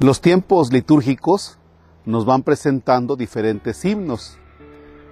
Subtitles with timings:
[0.00, 1.58] Los tiempos litúrgicos
[2.06, 4.38] nos van presentando diferentes himnos.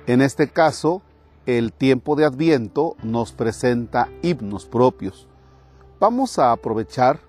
[0.07, 1.03] En este caso,
[1.45, 5.29] el tiempo de Adviento nos presenta himnos propios.
[6.01, 7.21] Vamos a aprovechar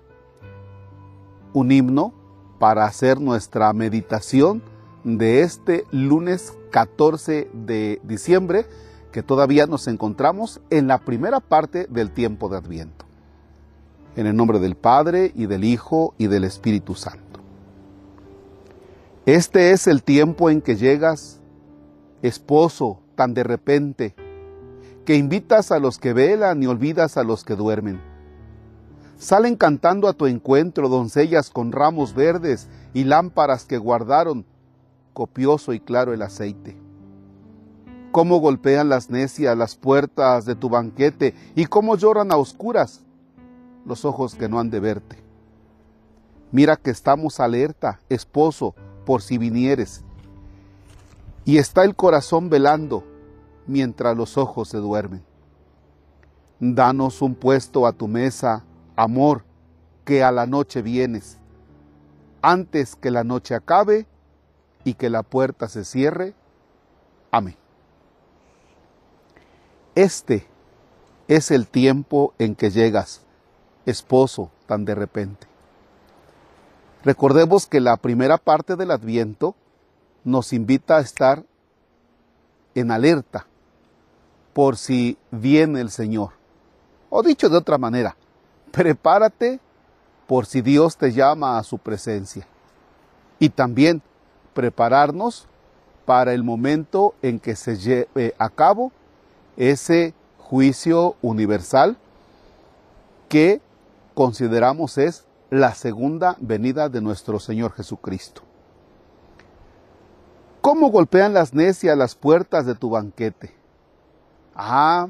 [1.52, 2.14] un himno
[2.58, 4.62] para hacer nuestra meditación
[5.04, 8.64] de este lunes 14 de diciembre,
[9.12, 13.04] que todavía nos encontramos en la primera parte del tiempo de Adviento.
[14.16, 17.29] En el nombre del Padre y del Hijo y del Espíritu Santo.
[19.26, 21.40] Este es el tiempo en que llegas,
[22.22, 24.14] esposo, tan de repente,
[25.04, 28.00] que invitas a los que velan y olvidas a los que duermen.
[29.18, 34.46] Salen cantando a tu encuentro doncellas con ramos verdes y lámparas que guardaron
[35.12, 36.78] copioso y claro el aceite.
[38.12, 43.02] Cómo golpean las necias las puertas de tu banquete y cómo lloran a oscuras
[43.84, 45.18] los ojos que no han de verte.
[46.52, 50.04] Mira que estamos alerta, esposo, por si vinieres.
[51.44, 53.04] Y está el corazón velando
[53.66, 55.22] mientras los ojos se duermen.
[56.58, 58.64] Danos un puesto a tu mesa,
[58.96, 59.44] amor,
[60.04, 61.38] que a la noche vienes,
[62.42, 64.06] antes que la noche acabe
[64.84, 66.34] y que la puerta se cierre.
[67.30, 67.56] Amén.
[69.94, 70.46] Este
[71.28, 73.22] es el tiempo en que llegas,
[73.86, 75.49] esposo, tan de repente.
[77.04, 79.54] Recordemos que la primera parte del Adviento
[80.24, 81.44] nos invita a estar
[82.74, 83.46] en alerta
[84.52, 86.32] por si viene el Señor.
[87.08, 88.16] O dicho de otra manera,
[88.70, 89.60] prepárate
[90.26, 92.46] por si Dios te llama a su presencia.
[93.38, 94.02] Y también
[94.52, 95.48] prepararnos
[96.04, 98.92] para el momento en que se lleve a cabo
[99.56, 101.96] ese juicio universal
[103.28, 103.60] que
[104.14, 108.42] consideramos es la segunda venida de nuestro Señor Jesucristo.
[110.60, 113.52] ¿Cómo golpean las necias las puertas de tu banquete?
[114.54, 115.08] Ah,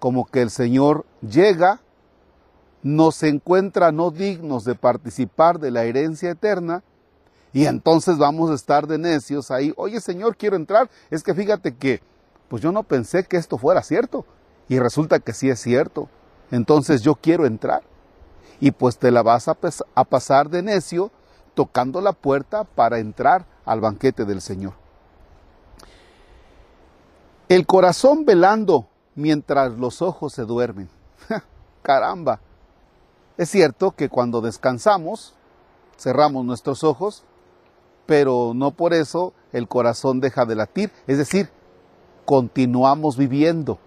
[0.00, 1.80] como que el Señor llega,
[2.82, 6.82] nos encuentra no dignos de participar de la herencia eterna,
[7.52, 9.72] y entonces vamos a estar de necios ahí.
[9.76, 10.90] Oye, Señor, quiero entrar.
[11.10, 12.02] Es que fíjate que,
[12.48, 14.26] pues yo no pensé que esto fuera cierto,
[14.68, 16.08] y resulta que sí es cierto.
[16.50, 17.82] Entonces yo quiero entrar
[18.60, 19.56] y pues te la vas a,
[19.94, 21.10] a pasar de necio
[21.54, 24.74] tocando la puerta para entrar al banquete del Señor.
[27.48, 30.88] El corazón velando mientras los ojos se duermen.
[31.82, 32.40] Caramba.
[33.36, 35.34] Es cierto que cuando descansamos,
[35.98, 37.24] cerramos nuestros ojos,
[38.06, 40.92] pero no por eso el corazón deja de latir.
[41.06, 41.50] Es decir,
[42.24, 43.78] continuamos viviendo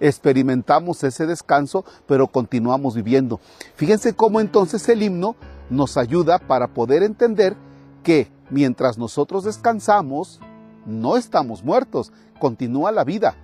[0.00, 3.40] experimentamos ese descanso, pero continuamos viviendo.
[3.76, 5.36] Fíjense cómo entonces el himno
[5.70, 7.56] nos ayuda para poder entender
[8.02, 10.40] que mientras nosotros descansamos,
[10.86, 13.36] no estamos muertos, continúa la vida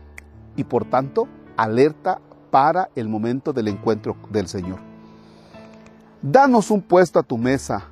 [0.57, 4.79] y por tanto alerta para el momento del encuentro del Señor.
[6.23, 7.85] Danos un puesto a tu mesa.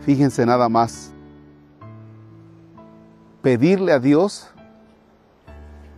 [0.00, 1.12] Fíjense nada más.
[3.42, 4.48] Pedirle a Dios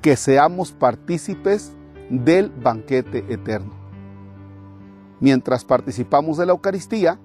[0.02, 1.72] que seamos partícipes
[2.10, 3.72] del banquete eterno.
[5.20, 7.20] Mientras participamos de la Eucaristía,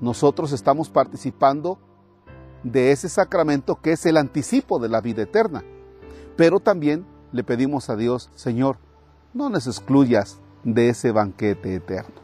[0.00, 1.80] nosotros estamos participando
[2.62, 5.64] de ese sacramento que es el anticipo de la vida eterna.
[6.36, 8.76] Pero también le pedimos a Dios, Señor,
[9.34, 12.22] no nos excluyas de ese banquete eterno.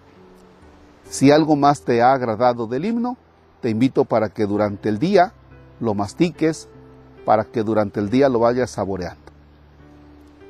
[1.11, 3.17] Si algo más te ha agradado del himno,
[3.61, 5.33] te invito para que durante el día
[5.81, 6.69] lo mastiques,
[7.25, 9.28] para que durante el día lo vayas saboreando.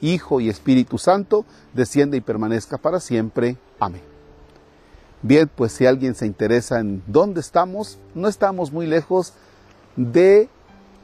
[0.00, 1.44] Hijo y Espíritu Santo,
[1.74, 3.56] desciende y permanezca para siempre.
[3.78, 4.02] Amén.
[5.22, 9.34] Bien, pues si alguien se interesa en dónde estamos, no estamos muy lejos
[9.96, 10.48] de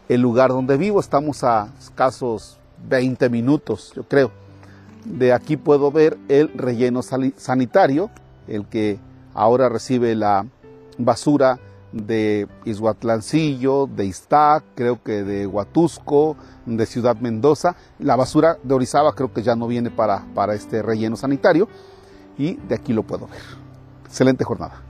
[0.08, 2.58] el lugar donde vivo, estamos a escasos
[2.88, 4.30] 20 minutos, yo creo.
[5.04, 8.10] De aquí puedo ver el relleno sanitario,
[8.48, 8.98] el que
[9.34, 10.46] ahora recibe la
[10.98, 11.58] basura
[11.96, 17.76] de Izhuatlancillo, de Iztac, creo que de Huatusco, de Ciudad Mendoza.
[17.98, 21.68] La basura de Orizaba creo que ya no viene para, para este relleno sanitario
[22.38, 23.40] y de aquí lo puedo ver.
[24.06, 24.82] Excelente jornada.